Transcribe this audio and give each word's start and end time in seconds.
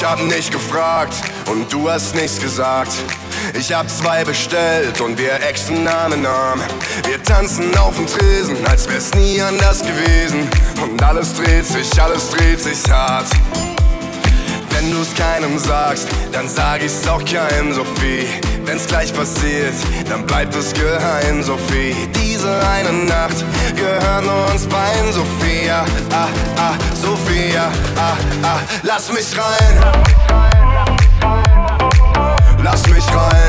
Ich 0.00 0.04
hab 0.04 0.22
nicht 0.22 0.52
gefragt 0.52 1.16
und 1.50 1.72
du 1.72 1.90
hast 1.90 2.14
nichts 2.14 2.40
gesagt. 2.40 2.92
Ich 3.58 3.72
hab 3.72 3.90
zwei 3.90 4.22
bestellt 4.22 5.00
und 5.00 5.18
wir 5.18 5.42
exen 5.42 5.82
Name 5.82 6.16
Namen. 6.16 6.62
Wir 7.04 7.20
tanzen 7.20 7.76
auf 7.76 7.96
dem 7.96 8.06
Tresen, 8.06 8.64
als 8.68 8.88
wär's 8.88 9.12
nie 9.14 9.42
anders 9.42 9.80
gewesen. 9.80 10.48
Und 10.80 11.02
alles 11.02 11.34
dreht 11.34 11.66
sich, 11.66 12.00
alles 12.00 12.30
dreht 12.30 12.60
sich 12.60 12.88
hart. 12.88 13.26
Wenn 14.70 14.88
du's 14.92 15.12
keinem 15.16 15.58
sagst, 15.58 16.06
dann 16.30 16.48
sag 16.48 16.80
ich's 16.84 17.04
auch 17.08 17.24
keinem, 17.24 17.74
Sophie. 17.74 18.28
Wenn's 18.68 18.86
gleich 18.86 19.14
passiert, 19.14 19.72
dann 20.10 20.26
bleibt 20.26 20.54
es 20.54 20.74
geheim, 20.74 21.42
Sophie. 21.42 21.96
Diese 22.14 22.50
eine 22.68 22.92
Nacht 22.92 23.42
gehört 23.74 24.24
nur 24.26 24.52
uns 24.52 24.66
beiden, 24.66 25.10
Sophia. 25.10 25.86
Ah, 26.12 26.28
ah, 26.58 26.74
Sophia. 26.94 27.72
Ah, 27.96 28.14
ah, 28.42 28.58
lass 28.82 29.10
mich 29.10 29.28
rein. 29.38 29.80
Lass 32.62 32.86
mich 32.88 33.06
rein. 33.06 33.47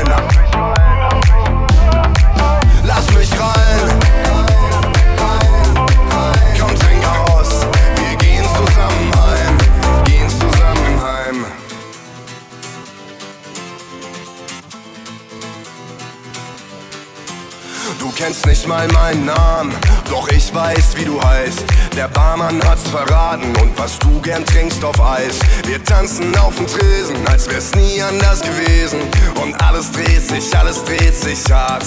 Kennst 18.30 18.46
nicht 18.46 18.68
mal 18.68 18.86
meinen 18.92 19.24
Namen, 19.24 19.74
doch 20.08 20.28
ich 20.28 20.54
weiß, 20.54 20.94
wie 20.94 21.04
du 21.04 21.20
heißt. 21.20 21.64
Der 21.96 22.06
Barmann 22.06 22.62
hat's 22.62 22.88
verraten 22.88 23.56
und 23.60 23.76
was 23.76 23.98
du 23.98 24.20
gern 24.20 24.46
trinkst 24.46 24.84
auf 24.84 25.00
Eis. 25.00 25.40
Wir 25.66 25.82
tanzen 25.82 26.36
auf 26.38 26.54
dem 26.54 26.68
Tresen, 26.68 27.16
als 27.26 27.50
wär's 27.50 27.74
nie 27.74 28.00
anders 28.00 28.40
gewesen. 28.40 29.00
Und 29.42 29.60
alles 29.60 29.90
dreht 29.90 30.22
sich, 30.22 30.56
alles 30.56 30.84
dreht 30.84 31.16
sich 31.16 31.40
hart. 31.50 31.84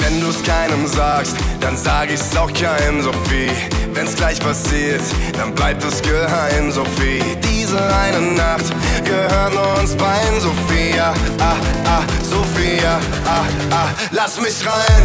Wenn 0.00 0.20
du's 0.20 0.42
keinem 0.42 0.84
sagst, 0.88 1.36
dann 1.60 1.76
sag 1.76 2.10
ich's 2.10 2.36
auch 2.36 2.52
keinem, 2.52 3.00
Sophie. 3.00 3.52
Wenn's 3.94 4.16
gleich 4.16 4.40
passiert, 4.40 5.02
dann 5.34 5.54
bleibt 5.54 5.84
es 5.84 6.02
geheim, 6.02 6.72
Sophie. 6.72 7.22
Diese 7.68 7.84
eine 7.84 8.20
Nacht 8.32 8.64
gehört 9.04 9.52
nur 9.52 9.78
uns 9.78 9.94
beiden, 9.94 10.40
Sophia. 10.40 11.12
Ah, 11.38 11.54
ah, 11.84 12.02
Sophia. 12.22 12.98
Ah, 13.26 13.44
ah, 13.70 13.88
lass 14.10 14.40
mich 14.40 14.66
rein. 14.66 15.02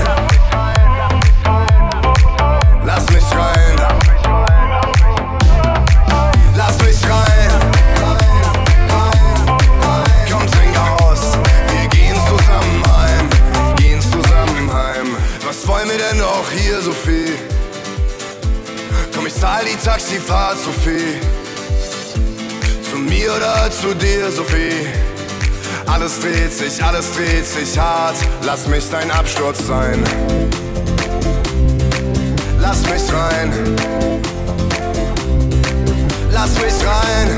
Lass 2.86 3.06
mich 3.10 3.26
rein. 3.36 3.76
Lass 6.56 6.78
mich 6.84 7.04
rein. 7.04 7.50
Komm, 10.32 10.48
trink. 10.48 10.78
Wir 11.68 11.88
gehen 11.90 12.16
zusammen 12.16 12.84
heim. 12.96 13.76
Gehen 13.76 14.00
zusammen 14.00 14.74
heim. 14.74 15.18
Was 15.46 15.68
wollen 15.68 15.90
wir 15.90 15.98
denn 15.98 16.18
noch 16.18 16.50
hier, 16.50 16.80
Sophie? 16.80 17.34
Komm, 19.14 19.28
ich 19.28 19.36
zahl 19.36 19.66
die 19.66 19.76
Taxifahrt, 19.76 20.60
Sophie. 20.60 21.43
Mir 23.08 23.34
oder 23.36 23.70
zu 23.72 23.94
dir, 23.96 24.32
Sophie? 24.32 24.88
Alles 25.86 26.20
dreht 26.20 26.54
sich, 26.54 26.84
alles 26.84 27.14
dreht 27.16 27.46
sich 27.46 27.78
hart. 27.78 28.16
Lass 28.44 28.68
mich 28.68 28.90
dein 28.90 29.12
Absturz 29.12 29.68
sein. 29.68 30.04
Lass 32.60 32.82
mich 32.84 33.14
rein. 33.14 33.52
Lass 36.32 36.54
mich 36.56 36.86
rein. 36.86 37.30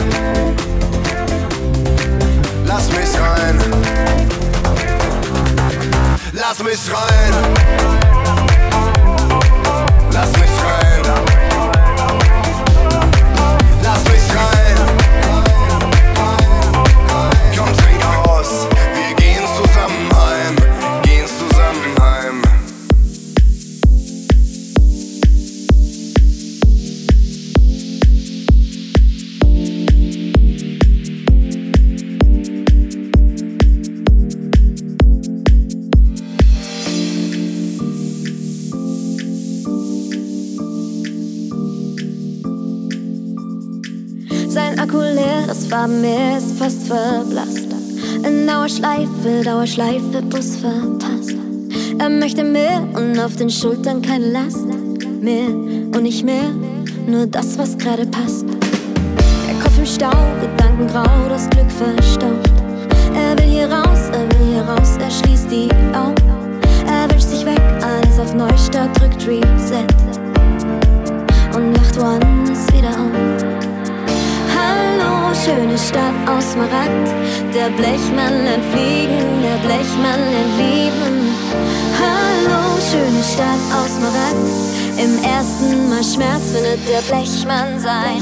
Lass 2.66 2.88
mich 2.90 3.20
rein. 3.20 3.60
Lass 6.34 6.64
mich 6.64 6.80
rein. 6.94 8.05
Dauerschleife, 49.66 50.22
Bus 50.22 50.58
verpasst. 50.58 51.34
Er 51.98 52.08
möchte 52.08 52.44
mehr 52.44 52.84
und 52.94 53.20
auf 53.20 53.36
den 53.36 53.50
Schultern 53.50 54.00
keine 54.00 54.32
Last. 54.32 54.68
Mehr 55.22 55.48
und 55.48 56.04
nicht 56.04 56.24
mehr, 56.24 56.52
nur 57.08 57.26
das, 57.26 57.58
was 57.58 57.76
gerade 57.76 58.06
passt. 58.06 58.46
Der 58.48 59.56
Kopf 59.64 59.76
im 59.80 59.86
Stau, 59.88 60.12
Gedanken 60.40 60.86
grau, 60.86 61.28
das 61.30 61.50
Glück 61.50 61.72
verstaubt. 61.72 62.48
Er 63.16 63.36
will 63.40 63.50
hier 63.50 63.68
raus, 63.68 64.12
er 64.12 64.30
will 64.30 64.54
hier 64.54 64.62
raus, 64.62 64.98
er 65.00 65.10
schließt 65.10 65.50
die 65.50 65.70
Augen. 65.96 66.62
Er 66.86 67.10
wünscht 67.10 67.30
sich 67.30 67.44
weg, 67.44 67.62
alles 67.82 68.20
auf 68.20 68.36
Neustart, 68.36 68.96
drückt 69.00 69.26
Reset. 69.28 69.88
Und 71.56 71.74
lacht 71.74 72.00
woanders 72.00 72.68
wieder 72.72 72.95
schöne 75.44 75.78
Stadt 75.78 76.16
aus 76.28 76.54
Smaragd. 76.54 77.08
Der 77.54 77.70
Blechmann 77.70 78.44
lernt 78.44 78.66
fliegen, 78.72 79.42
der 79.42 79.58
Blechmann 79.66 80.20
lernt 80.32 80.56
lieben. 80.58 81.36
Hallo, 82.00 82.80
schöne 82.80 83.24
Stadt 83.24 83.64
aus 83.76 83.96
Smaragd. 83.98 84.48
Im 84.98 85.24
ersten 85.24 85.90
Mal 85.90 86.04
Schmerz 86.04 86.52
findet 86.54 86.88
der 86.88 87.02
Blechmann 87.02 87.80
sein 87.80 88.22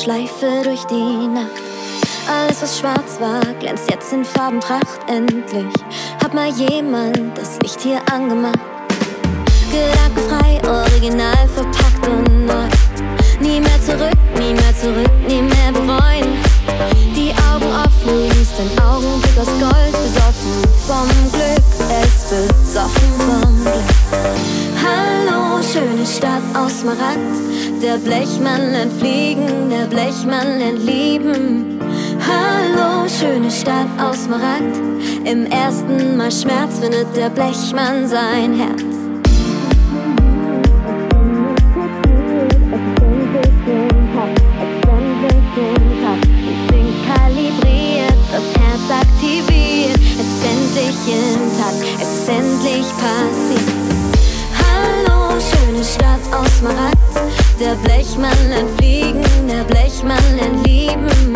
Dauerschleife 0.00 0.62
durch 0.64 0.84
die 0.84 1.28
Nacht. 1.28 1.50
Alles, 2.26 2.62
was 2.62 2.78
schwarz 2.78 3.20
war, 3.20 3.42
glänzt 3.58 3.90
jetzt 3.90 4.12
in 4.12 4.24
Farbenpracht. 4.24 5.00
Endlich 5.08 5.74
hat 6.22 6.32
mal 6.32 6.48
jemand 6.48 7.36
das 7.36 7.58
Licht 7.62 7.80
hier 7.82 8.00
angemacht. 8.10 8.58
Gedankenfrei, 9.70 10.60
original 10.66 11.48
verpackt 11.48 12.06
und 12.08 12.29
lernt 30.28 30.84
lieben. 30.84 31.78
Hallo, 32.26 33.08
schöne 33.08 33.50
Stadt 33.50 33.88
aus 33.98 34.24
Smaragd. 34.24 34.76
Im 35.24 35.46
ersten 35.46 36.16
Mal 36.16 36.30
Schmerz 36.30 36.78
findet 36.78 37.16
der 37.16 37.30
Blechmann 37.30 38.06
sein 38.06 38.54
Herz. 38.54 38.89
Blechmann 57.60 58.48
lernt 58.48 58.70
fliegen, 58.78 59.22
der 59.46 59.64
Blechmann 59.64 60.18
lernt 60.34 60.66
lieben. 60.66 61.34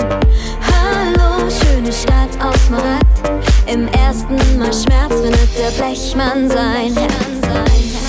Hallo, 0.73 1.51
schöne 1.51 1.93
Stadt 1.93 2.31
aus 2.43 2.71
Markt. 2.71 3.45
Im 3.67 3.89
ersten 3.89 4.37
Mal 4.59 4.73
Schmerz 4.73 5.21
findet 5.21 5.59
der 5.59 5.71
Blechmann 5.77 6.49
sein 6.49 6.97
Herz. 6.97 7.35
Wir 7.43 8.04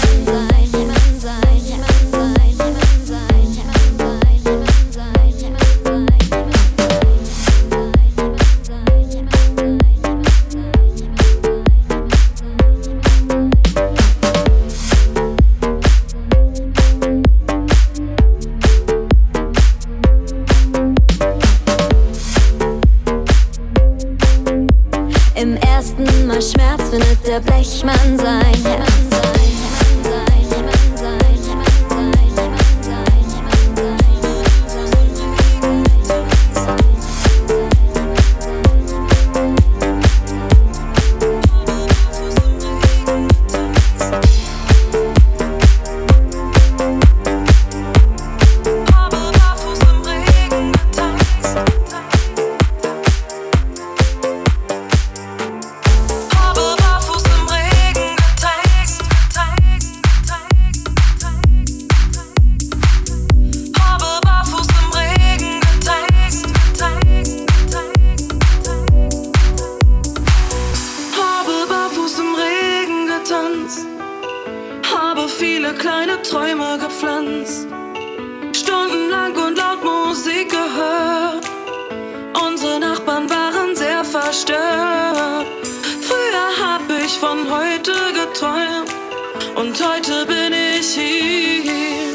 heute 90.06 90.25
bin 90.25 90.54
ich 90.54 90.88
hier. 90.96 92.13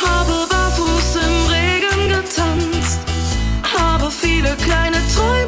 Habe 0.00 0.46
barfuß 0.48 1.16
im 1.16 1.46
Regen 1.50 2.08
getanzt, 2.08 3.00
habe 3.62 4.10
viele 4.10 4.56
kleine 4.56 4.96
Träume. 5.14 5.45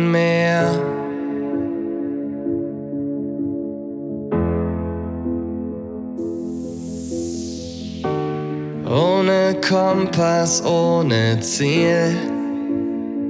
Ohne 8.89 9.57
Kompass, 9.69 10.65
ohne 10.65 11.41
Ziel, 11.41 12.17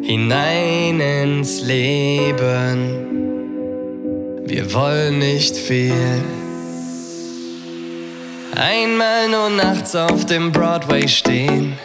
hinein 0.02 1.00
ins 1.00 1.62
Leben. 1.62 3.06
Wir 4.44 4.74
wollen 4.74 5.18
nicht 5.18 5.56
viel. 5.56 6.22
Einmal 8.54 9.28
nur 9.28 9.50
nachts 9.50 9.94
auf 9.94 10.24
dem 10.26 10.52
Broadway 10.52 11.08
stehen. 11.08 11.78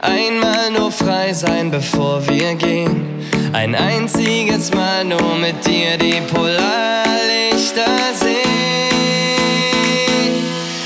Einmal 0.00 0.70
nur 0.70 0.92
frei 0.92 1.32
sein, 1.32 1.70
bevor 1.70 2.26
wir 2.28 2.54
gehen. 2.54 3.24
Ein 3.52 3.74
einziges 3.74 4.72
Mal 4.72 5.04
nur 5.04 5.36
mit 5.36 5.66
dir 5.66 5.96
die 5.96 6.20
Polarlichter 6.32 7.86
sehen. 8.14 8.42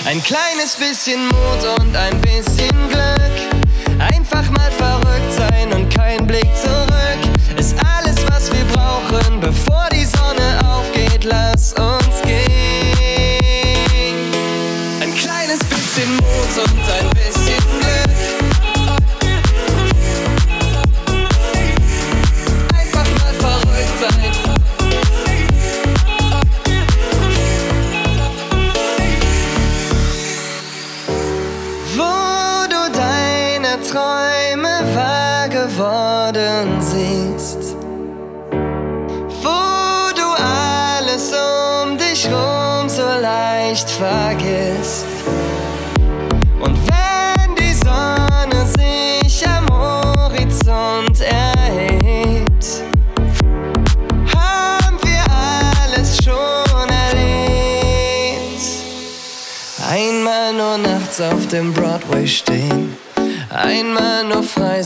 Ein 0.07 0.23
kleines 0.23 0.77
bisschen 0.77 1.27
Mut 1.27 1.81
und 1.81 1.97
ein 1.97 2.21
bisschen 2.21 2.89
Glück. 2.89 3.61
Einfach 3.99 4.49
mal 4.51 4.71
verrückt 4.71 5.33
sein 5.33 5.73
und 5.73 5.95
kein 5.95 6.27
Blick 6.27 6.49
zurück. 6.57 7.59
Ist 7.59 7.77
alles, 7.99 8.17
was 8.29 8.51
wir 8.53 8.65
brauchen, 8.73 9.41
bevor 9.41 9.89
die 9.93 10.05
Sonne 10.05 10.61
aufgeht. 10.65 11.25
Lass 11.25 11.73
uns 11.75 11.96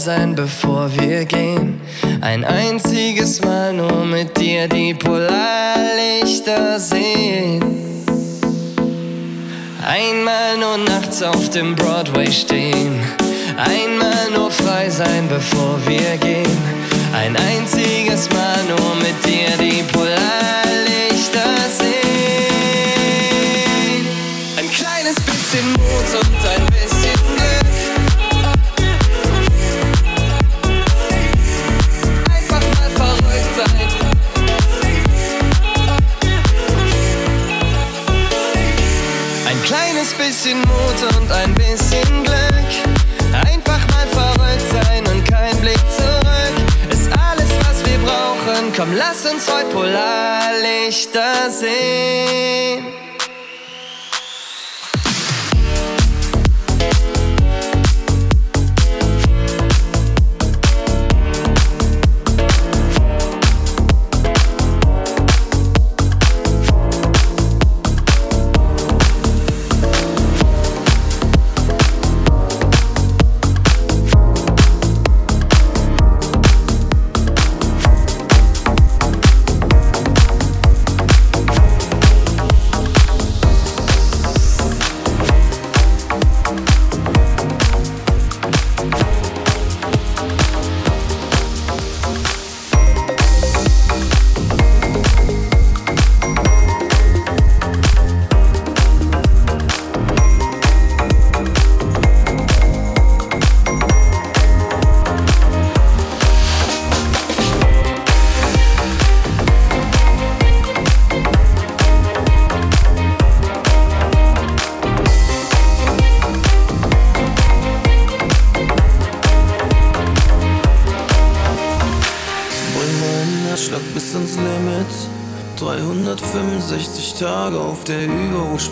sein, 0.01 0.35
bevor 0.35 0.91
wir 0.97 1.25
gehen. 1.27 1.81
Ein 2.23 2.45
einziges 2.45 3.43
Mal 3.43 3.73
nur 3.75 4.05
mit 4.05 4.37
dir 4.39 4.67
die 4.67 4.95
Polarlichter 4.95 6.81
sehen. 6.81 7.63
Einmal 9.87 10.57
nur 10.59 10.79
nachts 10.79 11.23
auf 11.23 11.51
dem 11.51 11.77
Broadway 11.77 12.31
stehen. 12.33 12.99
Einmal 13.57 14.31
nur 14.35 14.51
frei 14.51 14.89
sein, 14.89 15.29
bevor 15.29 15.79
wir 15.87 16.17
gehen. 16.17 16.59
Ein 17.13 17.37
einziges 17.37 18.29
Mal 18.31 18.59
nur 18.69 18.95
mit 18.97 19.25
dir 19.25 19.51
die 19.59 19.83
Polarlichter 19.93 20.50
bisschen 40.43 40.61
Mut 40.61 41.17
und 41.19 41.31
ein 41.33 41.53
bisschen 41.55 42.25
Glück. 42.25 42.71
Einfach 43.47 43.81
mal 43.89 44.07
verrückt 44.11 44.65
sein 44.73 45.07
und 45.07 45.23
kein 45.29 45.55
Blick 45.61 45.79
zurück. 45.91 46.55
Ist 46.91 47.11
alles, 47.13 47.49
was 47.61 47.85
wir 47.85 47.99
brauchen. 47.99 48.73
Komm, 48.75 48.95
lass 48.97 49.27
uns 49.27 49.53
heute 49.53 49.67
Polarlichter 49.67 51.51
sehen. 51.51 52.87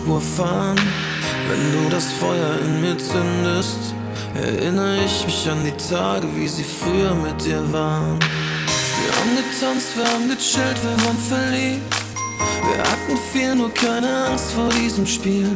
Überholspur 0.09 0.21
fahren. 0.21 0.79
Wenn 1.47 1.71
du 1.71 1.89
das 1.89 2.05
Feuer 2.05 2.59
in 2.63 2.81
mir 2.81 2.97
zündest, 2.97 3.93
erinnere 4.35 5.03
ich 5.03 5.25
mich 5.25 5.49
an 5.49 5.63
die 5.63 5.93
Tage, 5.93 6.27
wie 6.35 6.47
sie 6.47 6.63
früher 6.63 7.13
mit 7.15 7.43
dir 7.45 7.61
waren. 7.71 8.19
Wir 8.19 9.11
haben 9.15 9.35
getanzt, 9.37 9.95
wir 9.95 10.05
haben 10.05 10.27
gechillt, 10.27 10.77
wir 10.83 11.05
waren 11.05 11.17
verliebt. 11.17 11.95
Wir 12.39 12.79
hatten 12.79 13.17
viel, 13.31 13.55
nur 13.55 13.73
keine 13.73 14.25
Angst 14.27 14.51
vor 14.51 14.69
diesem 14.69 15.05
Spiel. 15.05 15.49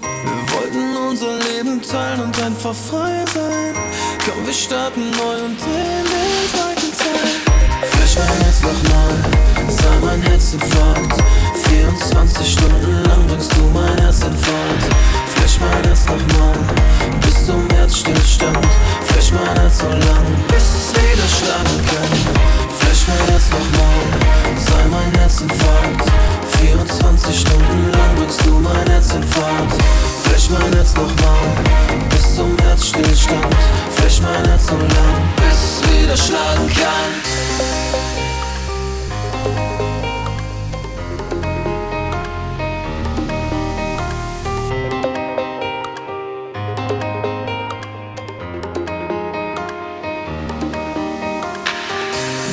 Wir 0.00 0.54
wollten 0.54 0.96
unser 1.08 1.38
Leben 1.38 1.80
teilen 1.82 2.20
und 2.20 2.42
einfach 2.42 2.74
frei 2.74 3.24
sein. 3.34 3.74
Komm, 4.24 4.46
wir 4.46 4.54
starten 4.54 5.10
neu 5.10 5.36
und 5.46 5.58
drehen 5.60 6.06
den 6.14 6.46
zweiten 6.52 6.90
Teil. 6.98 7.88
Flash 7.90 8.16
mein 8.16 8.40
Herz 8.44 8.60
nochmal, 8.62 9.14
sei 9.68 9.98
mein 10.04 10.22
Herzinfarkt. 10.22 11.22
24 11.70 12.52
Stunden 12.52 13.02
lang 13.04 13.26
bringst 13.28 13.52
du 13.56 13.62
mein 13.72 13.96
Herz 13.98 14.22
in 14.22 14.36
Fahrt. 14.36 14.82
Flash 15.34 15.58
mein 15.60 15.84
Herz 15.84 16.04
nochmal, 16.06 16.58
bis 17.20 17.46
zum 17.46 17.62
Herzstillstand. 17.70 18.66
Flash 19.04 19.30
mein 19.32 19.56
Herz 19.56 19.78
so 19.78 19.86
lang, 19.86 20.26
bis 20.48 20.66
es 20.74 20.92
wieder 20.94 21.28
schlagen 21.38 21.78
kann. 21.86 22.12
Flash 22.78 23.06
mein 23.06 23.28
Herz 23.30 23.46
nochmal, 23.54 24.02
sei 24.66 24.84
mein 24.90 25.20
Herz 25.20 25.40
in 25.42 25.50
Fahrt. 25.50 26.10
24 26.60 27.40
Stunden 27.40 27.90
lang 27.92 28.14
bringst 28.16 28.44
du 28.44 28.52
mein 28.58 28.86
Herz 28.90 29.12
in 29.14 29.22
Fahrt. 29.22 29.72
Flash 30.24 30.50
mein 30.50 30.72
Herz 30.74 30.94
nochmal, 30.94 31.46
bis 32.10 32.34
zum 32.34 32.56
Herzstillstand. 32.64 33.56
Flash 33.96 34.20
mein 34.20 34.44
Herz 34.44 34.66
so 34.66 34.76
lang, 34.76 35.18
bis 35.36 35.54
es 35.54 35.88
wieder 35.88 36.16
schlagen 36.16 36.68
kann 36.74 37.29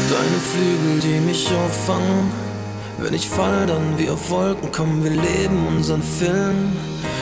Deine 0.10 0.40
Flügel, 0.40 1.00
die 1.02 1.20
mich 1.20 1.48
auffangen. 1.52 2.32
Wenn 2.98 3.14
ich 3.14 3.28
fall, 3.28 3.66
dann 3.66 3.98
wie 3.98 4.10
auf 4.10 4.30
Wolken 4.30 4.72
kommen, 4.72 5.04
wir 5.04 5.12
leben 5.12 5.68
unseren 5.68 6.02
Film. 6.02 6.72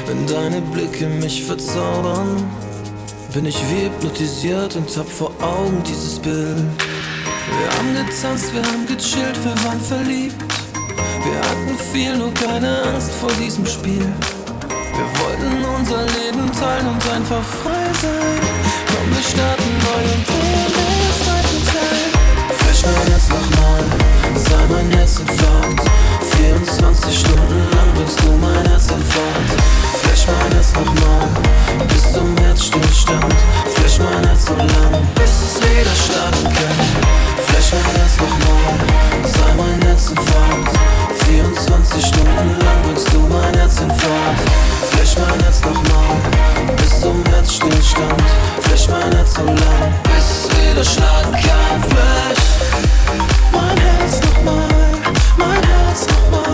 Wenn 0.05 0.27
deine 0.27 0.61
Blicke 0.61 1.07
mich 1.07 1.43
verzaubern, 1.43 2.43
bin 3.33 3.47
ich 3.47 3.57
wie 3.71 3.85
hypnotisiert 3.85 4.75
und 4.75 4.95
hab 4.95 5.09
vor 5.09 5.31
Augen 5.41 5.81
dieses 5.83 6.19
Bild. 6.19 6.57
Wir 6.57 7.69
haben 7.75 7.95
getanzt, 7.95 8.53
wir 8.53 8.61
haben 8.61 8.85
gechillt, 8.85 9.37
wir 9.43 9.65
waren 9.65 9.81
verliebt. 9.81 10.35
Wir 11.23 11.39
hatten 11.39 11.77
viel, 11.91 12.15
nur 12.17 12.33
keine 12.35 12.83
Angst 12.83 13.11
vor 13.19 13.31
diesem 13.43 13.65
Spiel. 13.65 14.13
Wir 14.95 15.09
wollten 15.21 15.65
unser 15.79 16.03
Leben 16.03 16.51
teilen 16.51 16.87
und 16.87 17.09
einfach 17.11 17.43
frei 17.43 17.85
sein. 17.99 18.41
Komm, 18.87 19.09
wir 19.09 19.23
starten 19.23 19.71
neu 19.81 20.13
und 20.13 20.34
Mein 22.85 23.07
Herz 23.07 23.29
nochmal, 23.29 23.83
sei 24.35 24.63
mein 24.69 24.91
Herzinfarkt. 24.91 25.89
24 26.37 27.19
Stunden 27.19 27.59
lang 27.73 27.89
bringst 27.95 28.19
du 28.21 28.31
mein 28.33 28.63
Herz 28.69 28.91
in 28.91 29.01
Fahrt. 29.01 29.49
Flash 30.01 30.27
mein 30.27 30.51
Herz 30.51 30.73
nochmal, 30.73 31.27
bis 31.87 32.13
zum 32.13 32.37
Herzstillstand. 32.37 33.33
Flash 33.73 33.97
mein 33.97 34.23
Herz 34.27 34.45
so 34.45 34.55
lang, 34.55 35.01
bis 35.15 35.31
es 35.31 35.61
wieder 35.61 35.95
starten 35.95 36.43
kann. 36.43 36.77
Flash 37.47 37.71
mein 37.73 37.95
Herz 37.95 38.17
nochmal, 38.21 38.77
sei 39.33 39.53
mein 39.57 39.81
Herzinfarkt. 39.87 40.77
24 41.25 42.05
Stunden 42.05 42.59
lang 42.59 42.81
bringst 42.83 43.11
du 43.11 43.19
mein 43.19 43.53
Herz 43.55 43.79
in 43.79 43.89
Fahrt. 43.89 44.74
Flash 44.95 45.17
mein 45.17 45.39
Herz 45.43 45.61
nochmal, 45.61 46.15
bis 46.77 47.01
zum 47.01 47.23
Herzstillstand. 47.25 48.23
Flash 48.61 48.87
mein 48.89 49.11
Herz 49.13 49.33
so 49.35 49.43
lang, 49.43 49.93
bis 50.03 50.47
wieder 50.55 50.83
schlagen 50.83 51.33
kann. 51.33 51.83
Flash, 51.89 52.45
mein 53.51 53.77
Herz 53.77 54.21
nochmal, 54.21 54.67
mein 55.37 55.63
Herz 55.63 56.07
nochmal, 56.07 56.44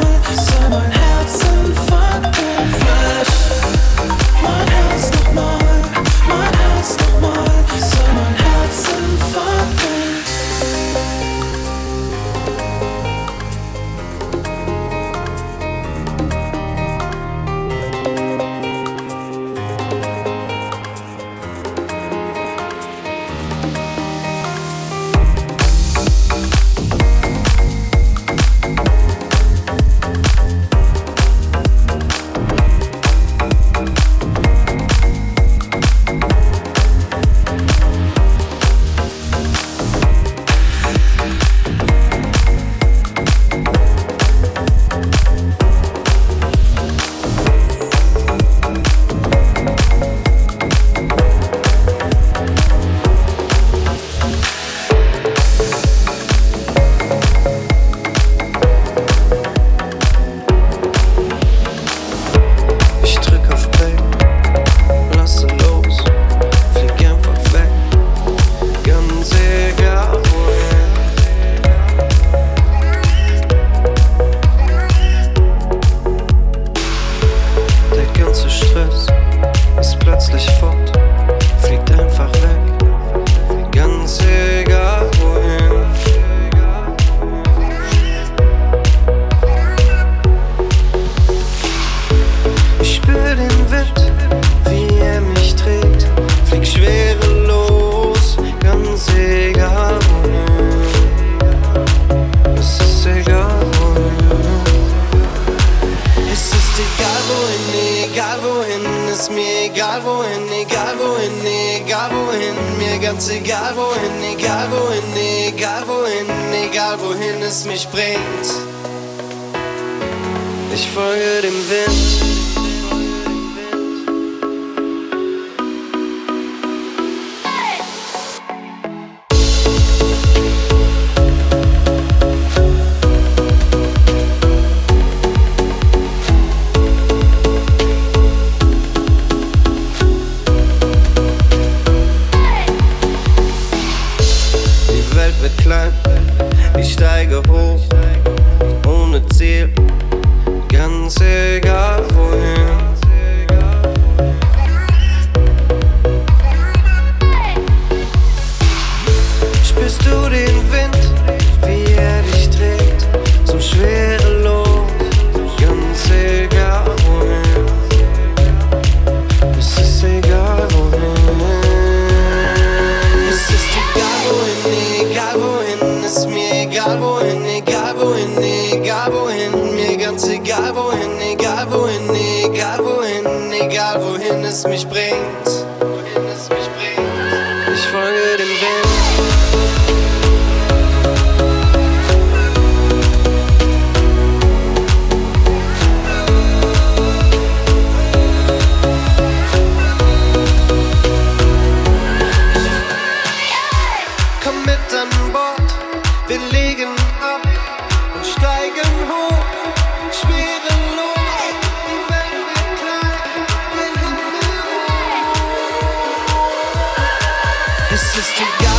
hoch. 218.02 218.20
Es 218.20 218.71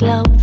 Love. 0.00 0.35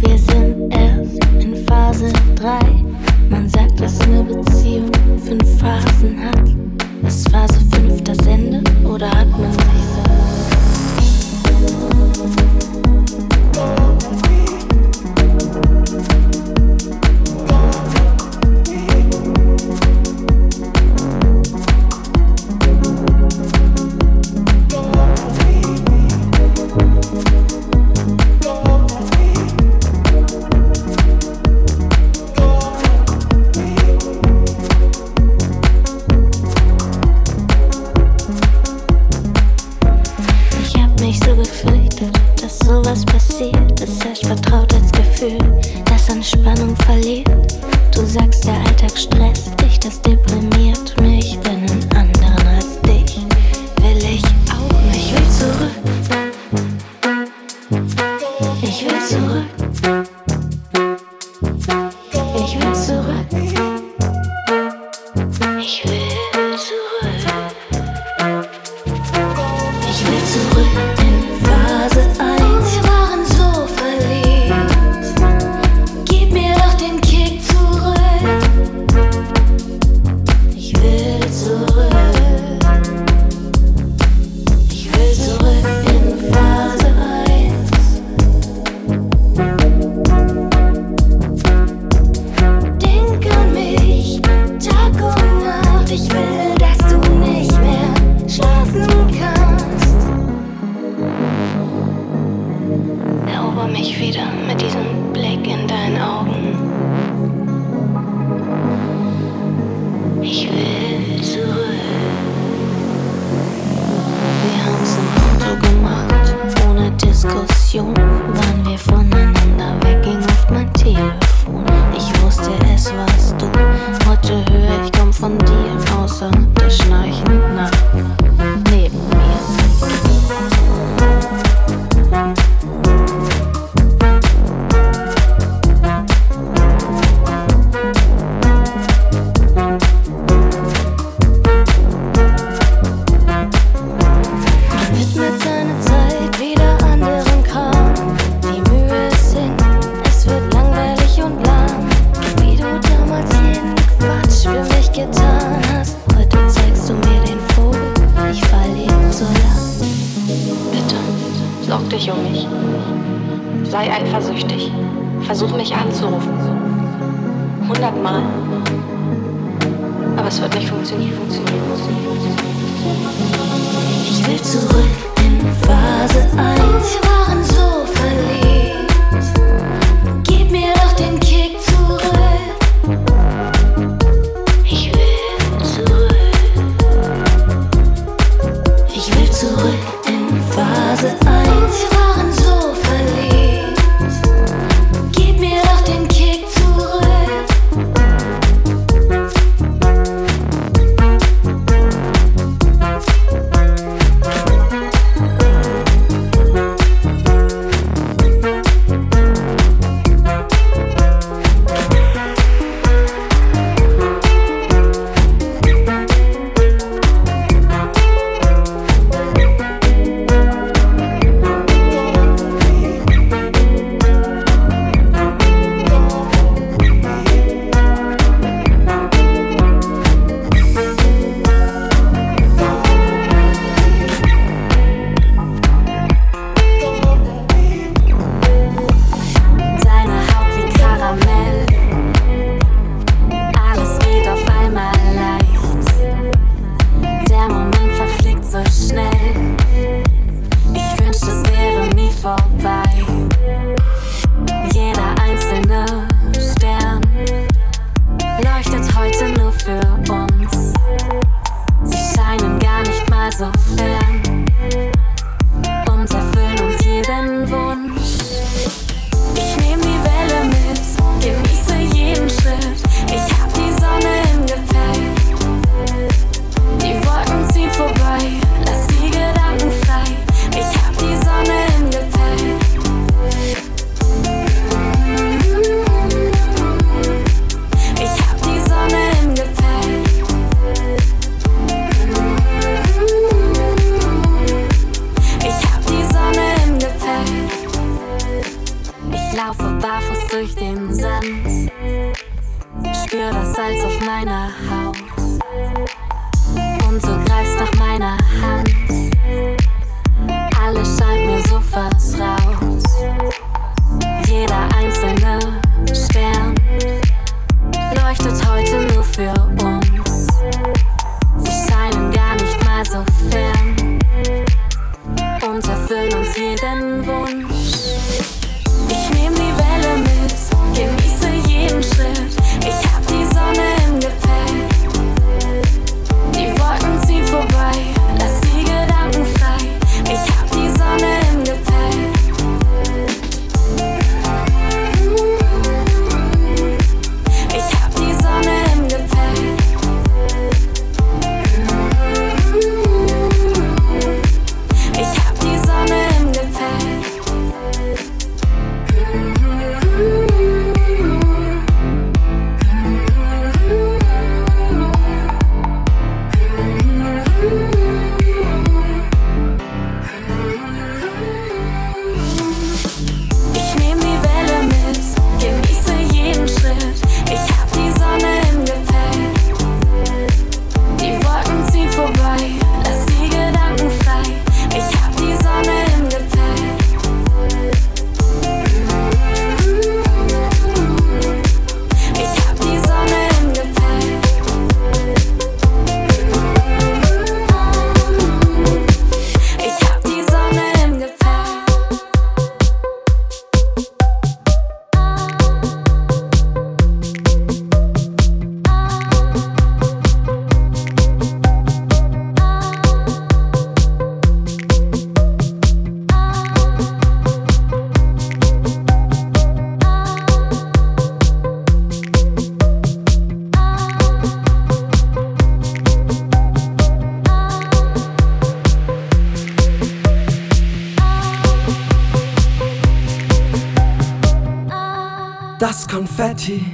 Konfetti 436.43 436.65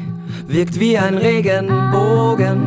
wirkt 0.47 0.79
wie 0.79 0.97
ein 0.97 1.17
Regenbogen. 1.17 2.57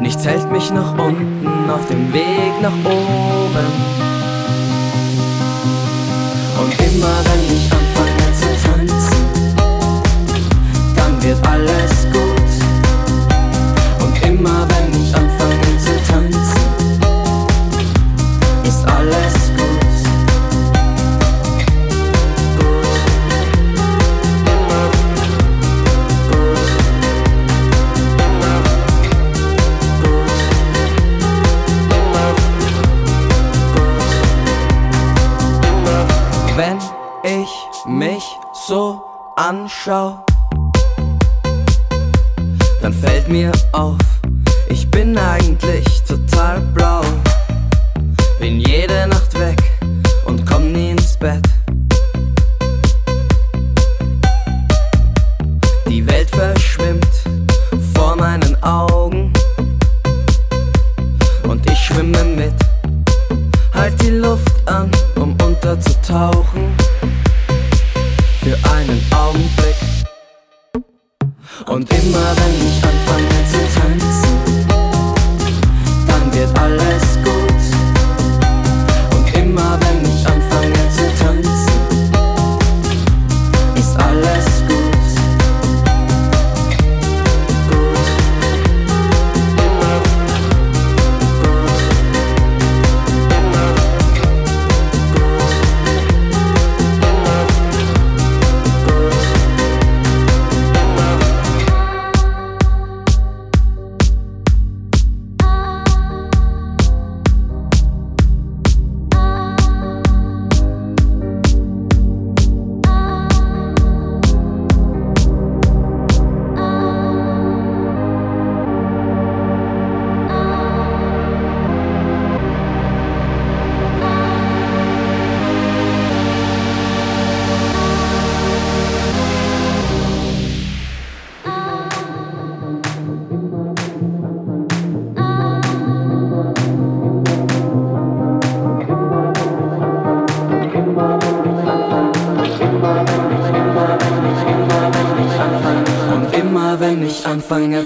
Nichts 0.00 0.26
hält 0.26 0.52
mich 0.52 0.70
nach 0.70 0.92
unten 0.92 1.70
auf 1.70 1.86
dem 1.88 2.12
Weg 2.12 2.60
nach 2.60 2.76
oben. 2.84 3.66
Und 6.60 6.72
immer 6.80 7.16
wenn 7.24 7.56
ich 7.56 7.72
anfange 7.72 8.26
zu 8.38 8.48
tanzen, 8.66 9.24
dann 10.96 11.22
wird 11.22 11.46
alles 11.46 12.06
gut. 12.12 12.50
Und 14.04 14.26
immer 14.28 14.66
wenn 14.68 14.93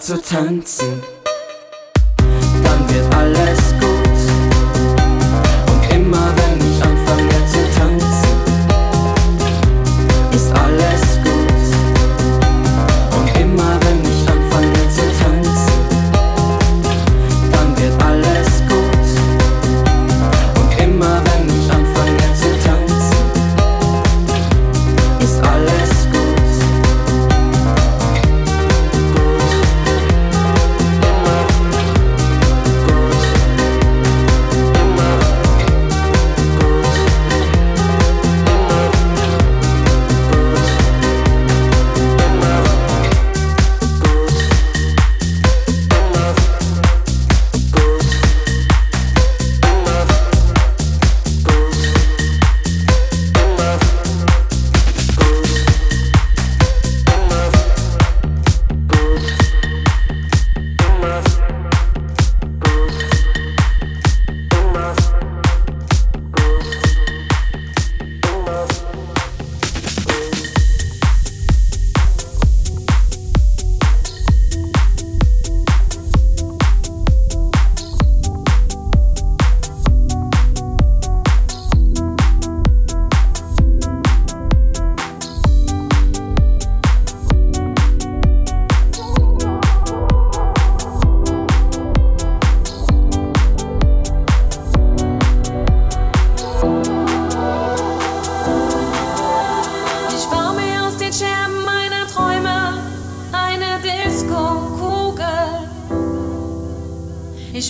so 0.09 0.17
tanzen. 0.17 0.98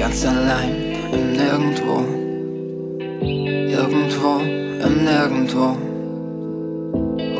ganz 0.00 0.24
allein 0.24 0.96
im 1.12 1.32
Nirgendwo. 1.32 1.96
Irgendwo 3.20 4.40
im 4.86 5.04
Nirgendwo. 5.04 5.76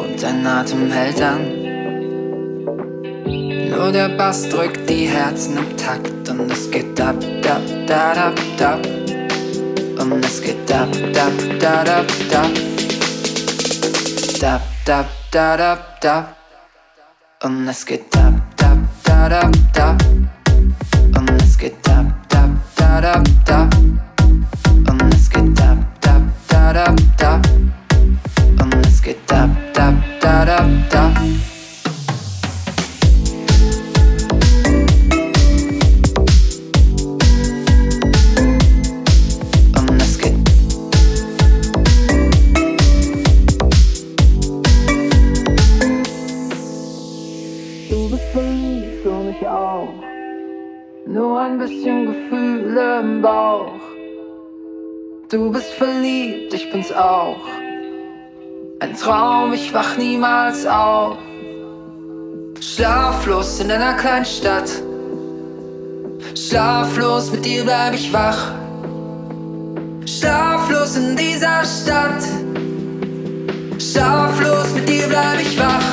Und 0.02 0.22
dein 0.22 0.46
Atem 0.46 0.90
hält 0.92 1.22
an. 1.22 1.40
Nur 3.70 3.90
der 3.92 4.10
Bass 4.10 4.46
drückt 4.50 4.90
die 4.90 5.06
Herzen 5.06 5.56
im 5.56 5.74
Takt 5.78 6.28
und 6.28 6.52
es 6.52 6.70
geht 6.70 7.00
ab, 7.00 7.16
ab, 7.48 7.62
da, 7.86 8.14
da, 8.14 8.32
da. 8.58 8.74
Und 10.02 10.22
es 10.22 10.42
geht 10.42 10.70
ab, 10.70 10.88
ab, 11.16 11.32
da, 11.58 11.82
da, 11.82 12.04
da. 12.30 12.42
Da, 14.38 14.60
da, 14.84 15.04
da, 15.30 15.56
da, 15.56 15.78
da. 16.02 16.36
Und 17.42 17.68
es 17.68 17.86
geht 17.86 18.14
ab, 18.16 18.34
ab, 18.62 18.78
da, 19.04 19.28
da, 19.30 19.50
da. 19.72 19.96
Da, 23.00 23.22
da, 23.46 23.68
da. 30.90 31.19
Du 55.30 55.48
bist 55.52 55.70
verliebt, 55.74 56.52
ich 56.52 56.72
bin's 56.72 56.90
auch. 56.90 57.38
Ein 58.80 58.96
Traum, 58.96 59.52
ich 59.52 59.72
wach 59.72 59.96
niemals 59.96 60.66
auf. 60.66 61.18
Schlaflos 62.60 63.60
in 63.60 63.70
einer 63.70 63.94
Kleinstadt. 63.94 64.68
Schlaflos 66.34 67.30
mit 67.30 67.44
dir 67.44 67.62
bleib 67.62 67.94
ich 67.94 68.12
wach. 68.12 68.54
Schlaflos 70.04 70.96
in 70.96 71.14
dieser 71.14 71.64
Stadt. 71.64 72.24
Schlaflos 73.78 74.72
mit 74.74 74.88
dir 74.88 75.06
bleib 75.06 75.40
ich 75.40 75.56
wach. 75.56 75.84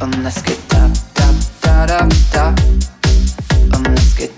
Und 0.00 0.24
es 0.24 0.42
geht 0.42 0.56
ab, 0.72 0.90
ab, 1.18 1.34
da, 1.60 1.86
da, 1.86 2.08
da. 2.32 2.54
Und 3.76 3.98
es 3.98 4.16
geht 4.16 4.37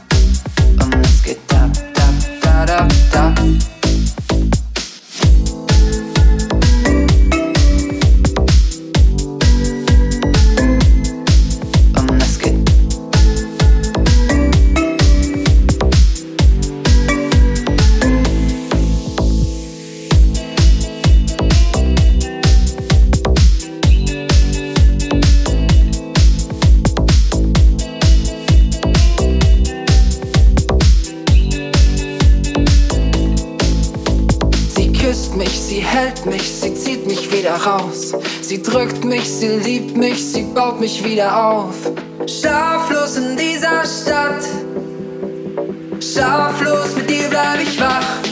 Mich, 39.21 39.29
sie 39.29 39.47
liebt 39.47 39.97
mich, 39.97 40.31
sie 40.31 40.43
baut 40.43 40.79
mich 40.79 41.03
wieder 41.03 41.45
auf. 41.45 41.75
Schlaflos 42.27 43.17
in 43.17 43.37
dieser 43.37 43.83
Stadt. 43.85 44.43
Schlaflos 45.99 46.95
mit 46.95 47.09
dir 47.09 47.29
bleib 47.29 47.61
ich 47.61 47.79
wach. 47.79 48.30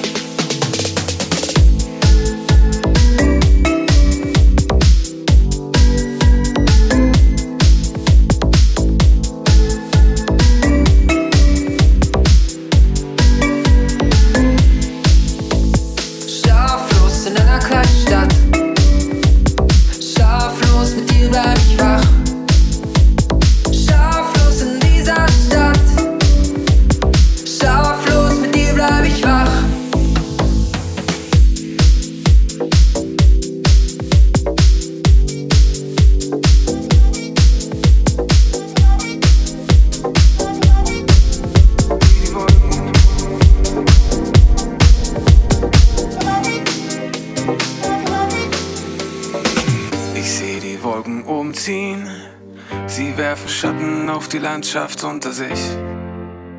Landschaft 54.59 55.05
unter 55.05 55.31
sich. 55.31 55.77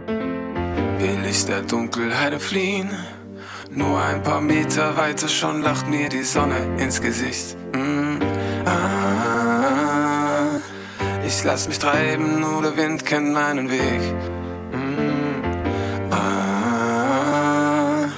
Will 0.07 1.23
ich 1.29 1.45
der 1.45 1.61
Dunkelheit 1.61 2.41
fliehen, 2.41 2.89
nur 3.71 4.01
ein 4.01 4.23
paar 4.23 4.41
Meter 4.41 4.97
weiter 4.97 5.29
schon 5.29 5.61
lacht 5.61 5.87
mir 5.87 6.09
die 6.09 6.23
Sonne 6.23 6.57
ins 6.79 7.03
Gesicht. 7.03 7.59
Mm, 7.75 8.17
ah, 8.65 10.47
ich 11.27 11.45
lass 11.45 11.69
mich 11.69 11.79
treiben, 11.79 12.41
nur 12.41 12.63
der 12.63 12.75
Wind 12.79 13.05
kennt 13.05 13.35
meinen 13.35 13.71
Weg. 13.71 14.01
Mm, 14.73 15.43
ah, 16.11 18.09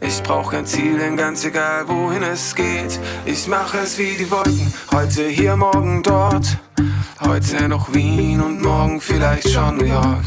ich 0.00 0.22
brauch 0.22 0.50
kein 0.50 0.64
Ziel, 0.64 0.96
denn 0.96 1.18
ganz 1.18 1.44
egal 1.44 1.86
wohin 1.88 2.22
es 2.22 2.54
geht. 2.54 2.98
Ich 3.26 3.46
mache 3.48 3.80
es 3.80 3.98
wie 3.98 4.16
die 4.16 4.30
Wolken, 4.30 4.72
heute 4.92 5.28
hier, 5.28 5.56
morgen 5.56 6.02
dort. 6.02 6.56
Heute 7.26 7.68
noch 7.68 7.92
Wien 7.92 8.40
und 8.40 8.62
morgen 8.62 9.00
vielleicht 9.00 9.50
schon 9.50 9.78
New 9.78 9.84
York. 9.84 10.24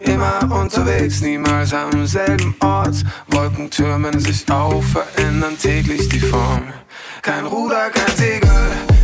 Immer 0.00 0.60
unterwegs, 0.60 1.22
niemals 1.22 1.72
am 1.72 2.06
selben 2.06 2.54
Ort. 2.60 2.96
Wolken 3.28 3.70
türmen 3.70 4.20
sich 4.20 4.44
auf, 4.50 4.84
verändern 4.84 5.56
täglich 5.58 6.08
die 6.10 6.20
Form. 6.20 6.64
Kein 7.22 7.46
Ruder, 7.46 7.88
kein 7.90 8.16
Segel, 8.16 8.50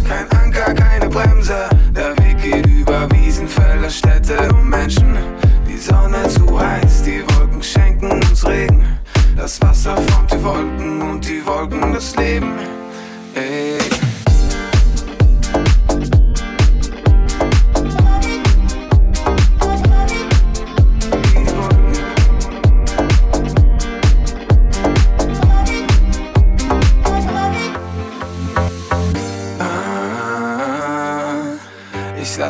kein 0.06 0.30
Anker, 0.38 0.74
keine 0.74 1.08
Bremse. 1.08 1.70
Der 1.96 2.16
Weg 2.18 2.42
geht 2.42 2.66
über 2.66 3.10
Wiesen, 3.12 3.48
Felder, 3.48 3.88
Städte 3.88 4.36
und 4.52 4.68
Menschen. 4.68 5.16
Die 5.66 5.78
Sonne 5.78 6.28
zu 6.28 6.60
heiß, 6.60 7.02
die 7.04 7.24
Wolken 7.34 7.62
schenken 7.62 8.10
uns 8.10 8.46
Regen. 8.46 8.98
Das 9.36 9.60
Wasser 9.62 9.96
formt 9.96 10.32
die 10.32 10.44
Wolken 10.44 11.00
und 11.00 11.26
die 11.26 11.44
Wolken 11.46 11.94
das 11.94 12.14
Leben. 12.14 12.52
Ey. 13.34 14.11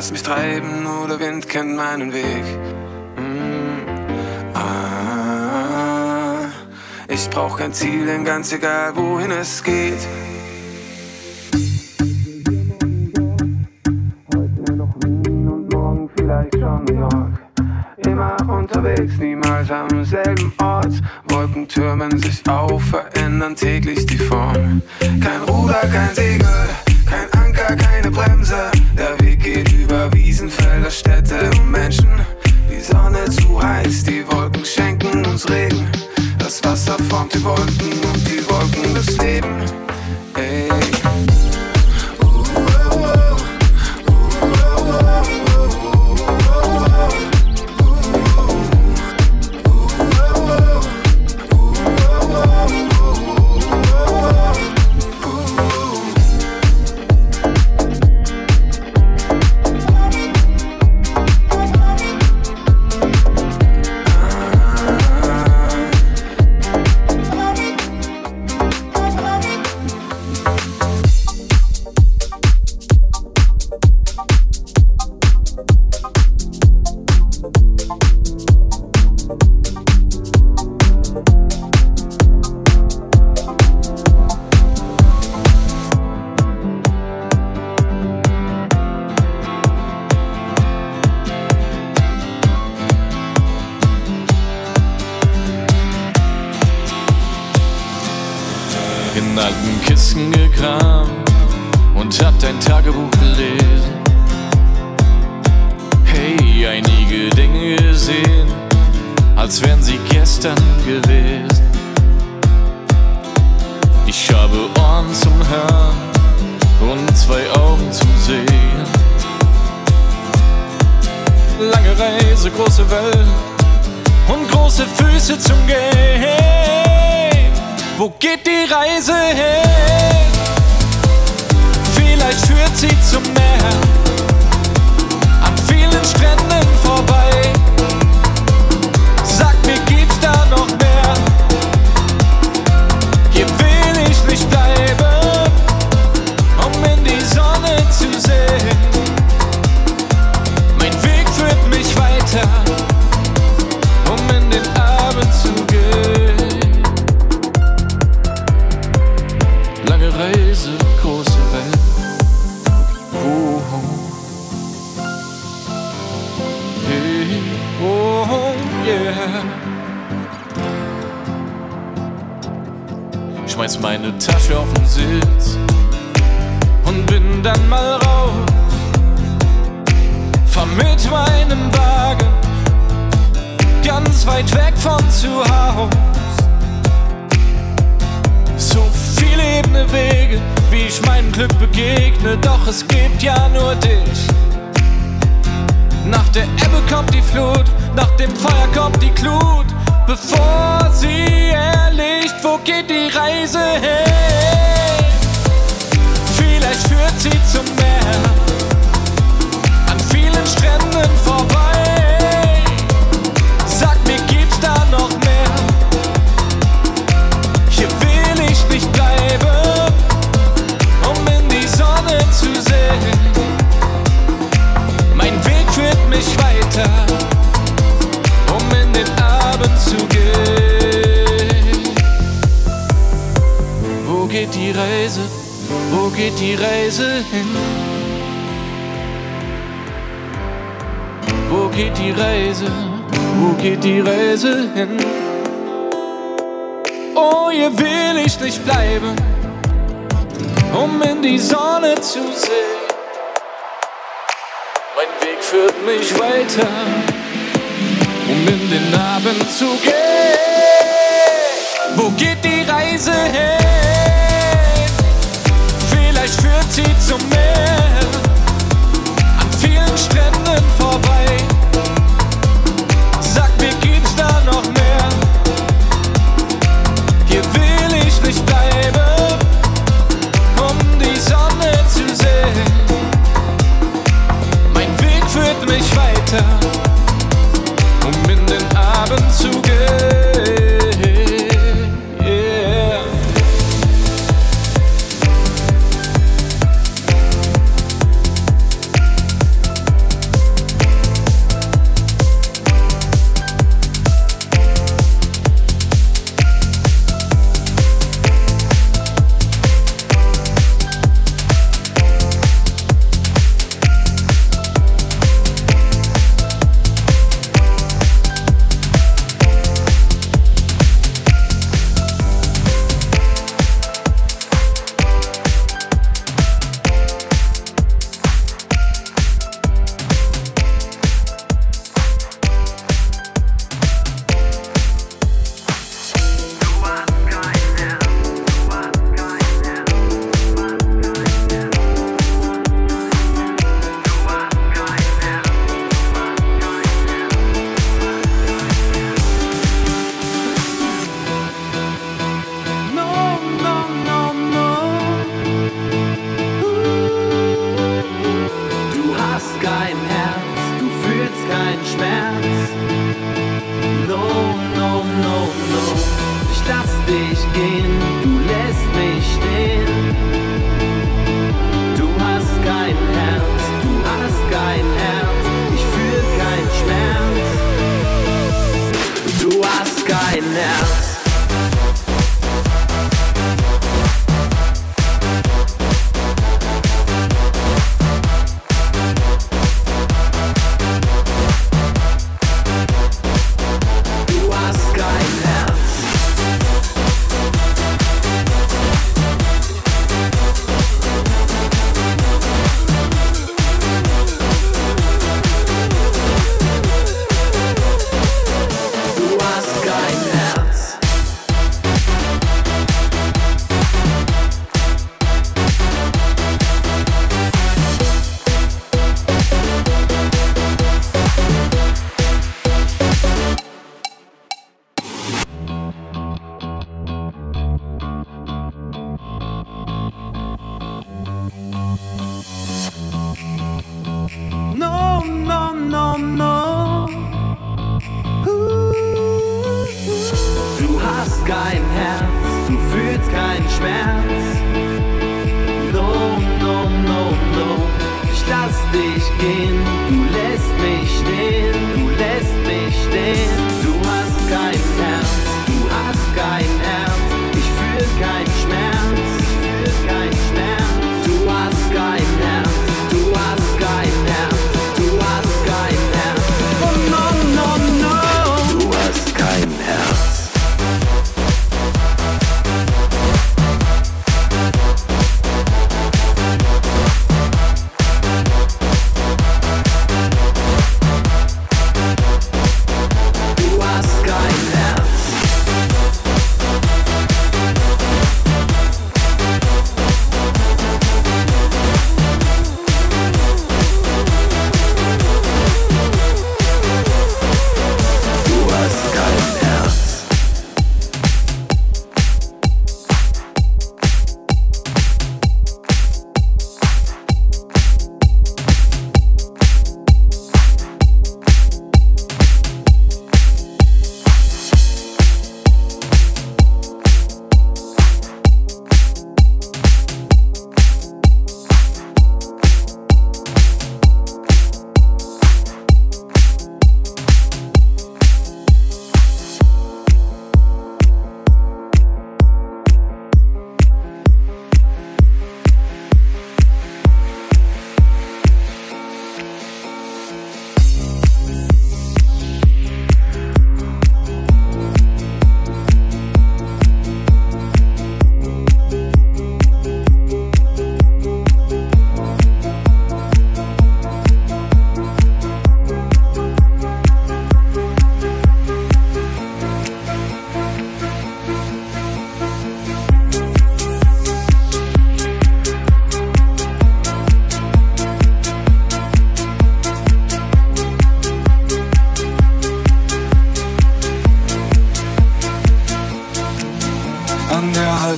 Lass 0.03 0.11
mich 0.11 0.22
treiben, 0.24 0.82
nur 0.82 1.07
der 1.07 1.20
Wind 1.20 1.48
kennt 1.48 1.76
meinen 1.76 2.12
Weg. 2.12 2.44
Mm, 3.16 3.86
ah, 4.53 6.48
ich 7.07 7.30
brauch 7.30 7.57
kein 7.57 7.72
Ziel, 7.72 8.05
denn 8.07 8.24
ganz 8.24 8.53
egal 8.53 8.96
wohin 8.96 9.30
es 9.30 9.62
geht. 9.62 10.09
Heute 14.34 14.72
noch 14.72 14.92
Wien 15.05 15.48
und 15.48 15.72
morgen 15.72 16.11
vielleicht 16.16 16.55
schon 16.55 16.84
New. 16.86 17.09
Immer 17.98 18.36
unterwegs, 18.48 19.18
niemals 19.18 19.70
am 19.70 20.05
selben 20.05 20.53
Ort. 20.61 21.00
Wolken 21.28 21.68
türmen 21.68 22.18
sich 22.18 22.42
auf, 22.48 22.82
verändern 22.82 23.55
täglich 23.55 24.05
die 24.07 24.18
Form. 24.18 24.82
Kein 24.98 25.42
Ruder, 25.48 25.82
kein 25.92 26.12
Segel, 26.12 26.61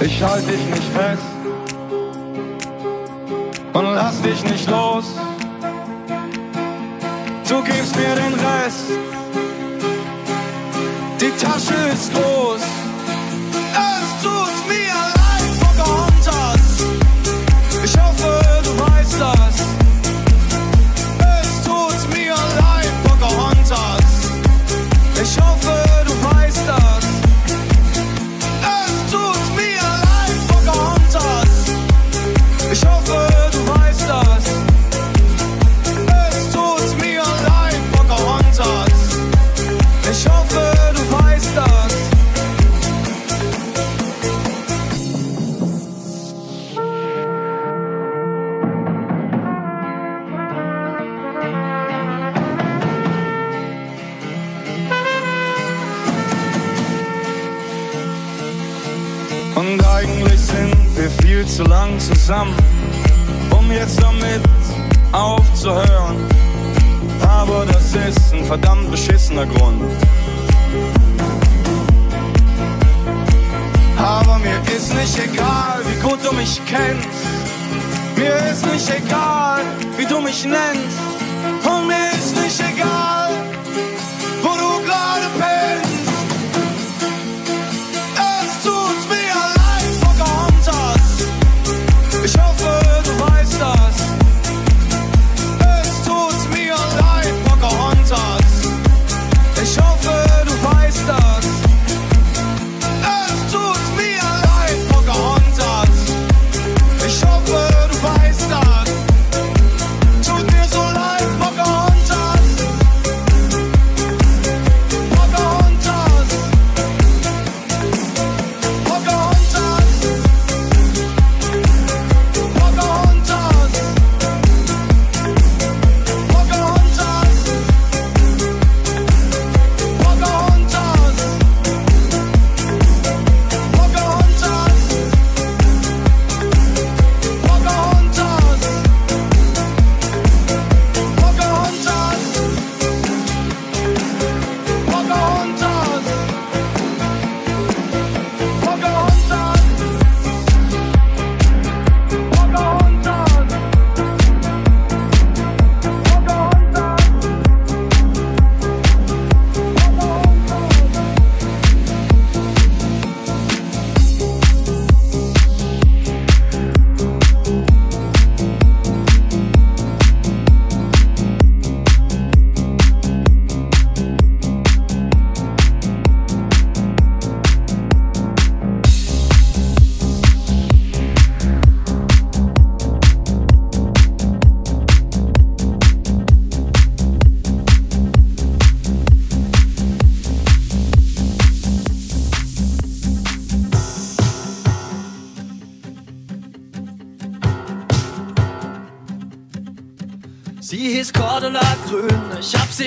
Ich 0.00 0.22
halte 0.22 0.46
dich 0.46 0.66
nicht 0.66 0.92
fest 0.92 1.22
und 3.72 3.94
lass 3.94 4.20
dich 4.20 4.44
nicht 4.44 4.70
los. 4.70 5.04
Du 7.48 7.62
gibst 7.62 7.96
mir 7.96 8.14
den 8.14 8.34
Rest. 8.34 8.90
Die 11.20 11.30
Tasche 11.42 11.74
ist 11.92 12.12
groß. 12.12 12.35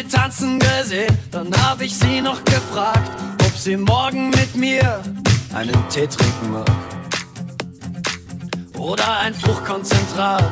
Sie 0.02 0.08
tanzen 0.08 0.60
gesehen. 0.60 1.18
Dann 1.32 1.52
hab 1.64 1.82
ich 1.82 1.98
sie 1.98 2.22
noch 2.22 2.44
gefragt, 2.46 3.12
ob 3.46 3.58
sie 3.58 3.78
morgen 3.78 4.30
mit 4.30 4.56
mir 4.56 5.02
einen 5.54 5.90
Tee 5.90 6.08
trinken 6.08 6.52
mag. 6.52 6.70
Oder 8.78 9.20
ein 9.20 9.34
Fruchtkonzentrat. 9.34 10.44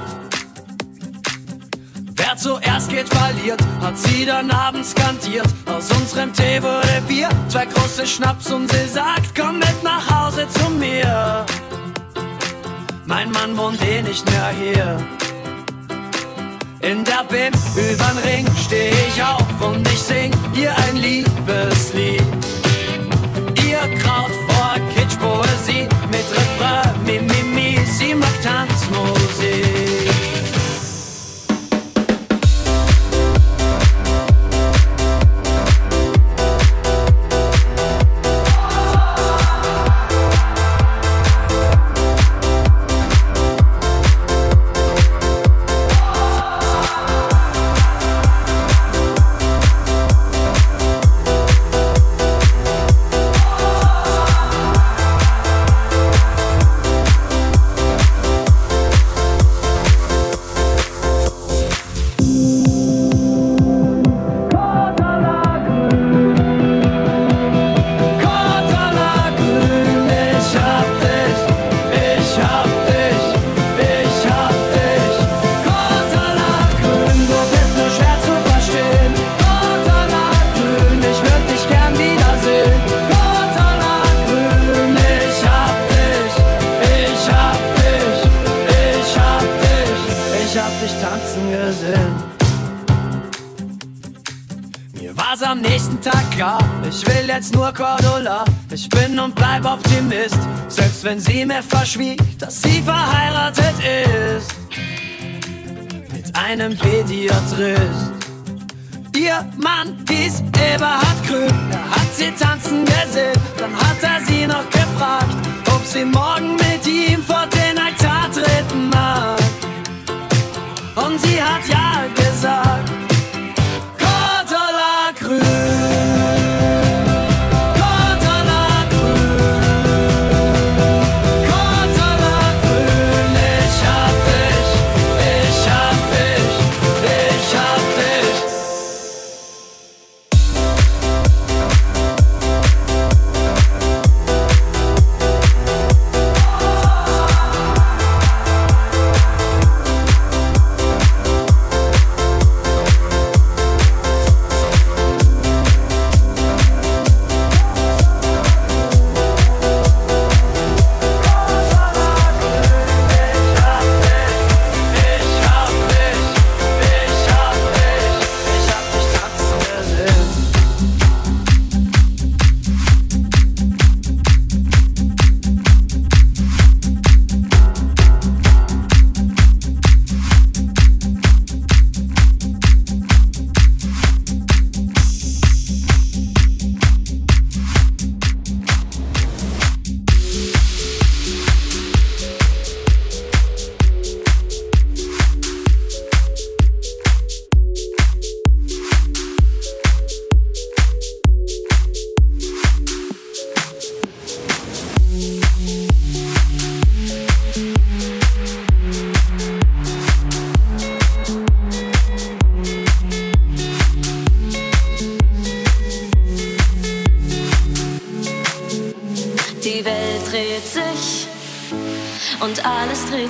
Wer 2.16 2.36
zuerst 2.36 2.90
geht, 2.90 3.08
verliert, 3.08 3.62
hat 3.82 3.98
sie 3.98 4.26
dann 4.26 4.52
abends 4.52 4.92
skandiert. 4.92 5.48
Aus 5.66 5.90
unserem 5.92 6.34
Tee 6.34 6.62
wurde 6.62 7.02
Bier, 7.08 7.30
zwei 7.48 7.66
große 7.66 8.06
Schnaps 8.06 8.52
und 8.52 8.70
sie 8.72 8.88
sagt, 8.88 9.34
komm 9.36 9.60
mit 9.60 9.84
nach 9.84 10.10
Hause 10.10 10.48
zu 10.50 10.70
mir. 10.72 11.46
Mein 13.06 13.32
Mann 13.32 13.56
wohnt 13.56 13.82
eh 13.82 14.02
nicht 14.02 14.26
mehr 14.30 14.50
hier. 14.50 15.17
Der 17.18 17.24
BIM 17.24 17.54
übern 17.76 18.18
Ring 18.20 18.46
steh 18.56 18.90
ich 18.90 19.24
auf 19.24 19.42
und 19.62 19.88
ich 19.88 20.00
sing 20.00 20.32
ihr 20.54 20.76
ein 20.78 20.98
Liebeslied. 20.98 21.57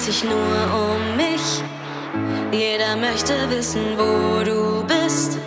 Sich 0.07 0.23
nur 0.23 0.31
um 0.31 1.17
mich. 1.17 1.61
Jeder 2.49 2.95
möchte 2.95 3.33
wissen, 3.49 3.81
wo 3.97 4.41
du 4.41 4.85
bist, 4.85 5.37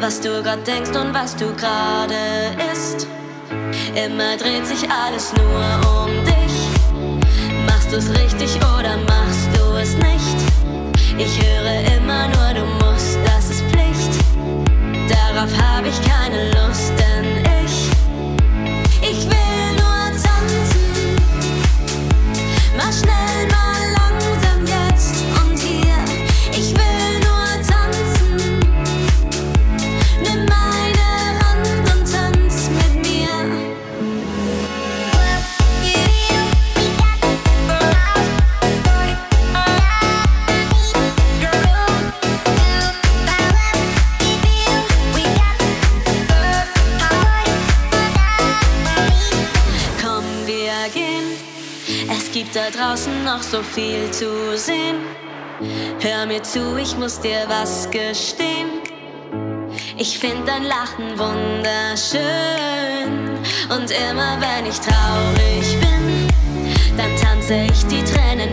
was 0.00 0.18
du 0.22 0.42
grad 0.42 0.66
denkst 0.66 0.96
und 0.98 1.12
was 1.12 1.36
du 1.36 1.54
gerade 1.54 2.14
isst. 2.72 3.06
Immer 3.94 4.38
dreht 4.38 4.66
sich 4.66 4.88
alles 4.90 5.34
nur 5.34 6.04
um 6.04 6.24
dich. 6.24 6.56
Machst 7.66 7.92
du's 7.92 8.08
richtig 8.18 8.56
oder 8.56 8.96
machst 9.06 9.50
du 9.52 9.76
es 9.76 9.94
nicht? 9.96 10.38
Ich 11.18 11.38
höre 11.44 11.98
immer 11.98 12.28
nur, 12.28 12.54
du 12.54 12.64
musst, 12.82 13.18
das 13.26 13.50
ist 13.50 13.62
Pflicht. 13.64 14.12
Darauf 15.10 15.50
habe 15.60 15.88
ich 15.88 16.00
keine 16.08 16.46
Lust, 16.52 16.94
noch 53.34 53.42
so 53.42 53.62
viel 53.62 54.10
zu 54.10 54.56
sehen. 54.56 54.96
Hör 56.00 56.26
mir 56.26 56.42
zu, 56.42 56.76
ich 56.76 56.96
muss 56.96 57.20
dir 57.20 57.44
was 57.46 57.88
gestehen. 57.90 58.68
Ich 59.96 60.18
find 60.18 60.48
dein 60.48 60.64
Lachen 60.64 61.16
wunderschön. 61.16 62.20
Und 63.68 63.88
immer 63.90 64.36
wenn 64.40 64.66
ich 64.66 64.80
traurig 64.80 65.78
bin, 65.78 66.26
dann 66.96 67.14
tanze 67.16 67.54
ich 67.70 67.86
die 67.86 68.02
Tränen 68.02 68.49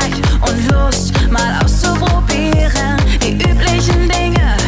Zeit 0.00 0.12
und 0.48 0.72
Lust, 0.72 1.12
mal 1.30 1.60
auszuprobieren, 1.62 2.96
die 3.22 3.32
üblichen 3.34 4.08
Dinge. 4.08 4.63